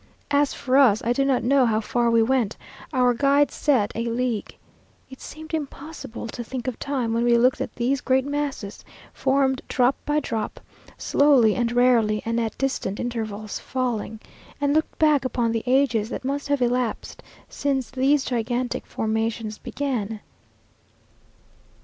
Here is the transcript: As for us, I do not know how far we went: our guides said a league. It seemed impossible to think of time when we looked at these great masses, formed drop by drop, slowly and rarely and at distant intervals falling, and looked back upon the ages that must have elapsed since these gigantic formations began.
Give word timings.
As 0.31 0.51
for 0.51 0.77
us, 0.77 1.03
I 1.05 1.13
do 1.13 1.23
not 1.23 1.43
know 1.43 1.67
how 1.67 1.79
far 1.79 2.09
we 2.09 2.23
went: 2.23 2.57
our 2.91 3.13
guides 3.13 3.53
said 3.53 3.91
a 3.93 4.05
league. 4.07 4.57
It 5.11 5.21
seemed 5.21 5.53
impossible 5.53 6.25
to 6.29 6.43
think 6.43 6.67
of 6.67 6.79
time 6.79 7.13
when 7.13 7.23
we 7.23 7.37
looked 7.37 7.61
at 7.61 7.75
these 7.75 8.01
great 8.01 8.25
masses, 8.25 8.83
formed 9.13 9.61
drop 9.67 9.95
by 10.03 10.19
drop, 10.19 10.59
slowly 10.97 11.53
and 11.53 11.71
rarely 11.71 12.23
and 12.25 12.39
at 12.39 12.57
distant 12.57 12.99
intervals 12.99 13.59
falling, 13.59 14.19
and 14.59 14.73
looked 14.73 14.97
back 14.97 15.23
upon 15.23 15.51
the 15.51 15.61
ages 15.67 16.09
that 16.09 16.25
must 16.25 16.47
have 16.47 16.63
elapsed 16.63 17.21
since 17.47 17.91
these 17.91 18.25
gigantic 18.25 18.87
formations 18.87 19.59
began. 19.59 20.19